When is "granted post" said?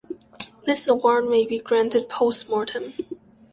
1.59-2.49